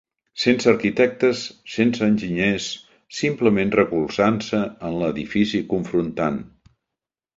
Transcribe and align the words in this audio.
Sense 0.43 0.69
arquitectes, 0.69 1.41
sense 1.73 2.07
enginyers, 2.07 2.69
simplement 3.19 3.77
recolzant-se 3.81 4.63
en 4.89 4.99
l'edifici 5.03 5.63
confrontant. 5.75 6.45